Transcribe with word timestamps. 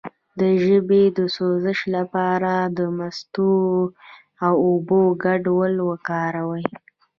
د 0.39 0.41
ژبې 0.63 1.03
د 1.17 1.19
سوزش 1.35 1.79
لپاره 1.95 2.53
د 2.77 2.79
مستو 2.97 3.53
او 4.45 4.53
اوبو 4.67 5.01
ګډول 5.25 5.73
وکاروئ 5.89 6.65